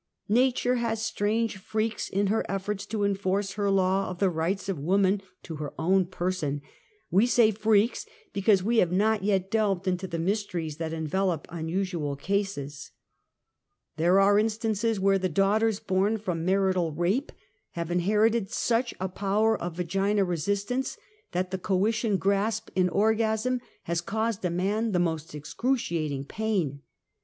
^^'ature 0.27 0.77
has 0.79 0.99
strange 1.05 1.57
freaks 1.57 2.09
in 2.09 2.25
her 2.25 2.43
efforts 2.49 2.87
to 2.87 3.03
enforce 3.03 3.51
her 3.53 3.69
law 3.69 4.09
of 4.09 4.17
the 4.17 4.31
rights 4.31 4.67
of 4.67 4.79
woman 4.79 5.21
to 5.43 5.57
her 5.57 5.75
own 5.77 6.07
person; 6.07 6.59
we 7.11 7.27
say 7.27 7.51
freaks, 7.51 8.07
because 8.33 8.63
we 8.63 8.77
have 8.77 8.91
not 8.91 9.23
yet 9.23 9.51
delved 9.51 9.87
into 9.87 10.07
the 10.07 10.17
m^^steries 10.17 10.77
that 10.79 10.91
envelop 10.91 11.45
unusual 11.49 12.15
cases. 12.15 12.81
6 12.81 12.87
82 12.87 12.87
UNMASKED. 12.87 12.91
There 13.97 14.19
are 14.19 14.39
instances 14.39 14.99
where 14.99 15.19
the 15.19 15.29
daughters 15.29 15.79
born 15.79 16.17
from 16.17 16.43
marital 16.43 16.91
rape, 16.91 17.31
have 17.73 17.91
inherited 17.91 18.49
such 18.51 18.95
a 18.99 19.07
power 19.07 19.55
of 19.55 19.75
vagina 19.75 20.25
/resistance, 20.25 20.97
that 21.31 21.51
the 21.51 21.59
coition 21.59 22.17
grasp 22.17 22.71
in 22.75 22.89
orgasm 22.89 23.61
has 23.83 24.01
I 24.01 24.05
caused 24.05 24.43
a 24.43 24.49
man 24.49 24.93
the 24.93 24.99
most 24.99 25.35
excruciating 25.35 26.25
pain. 26.25 26.81